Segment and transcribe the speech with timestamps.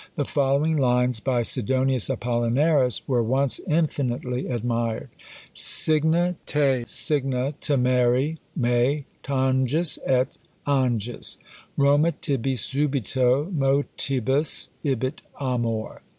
[0.15, 5.09] The following lines by Sidonius Apollinaris were once infinitely admired:
[5.53, 10.29] _Signa te signa temere me tangis et
[10.65, 11.37] angis.
[11.77, 16.01] Roma tibi subito motibus ibit amor.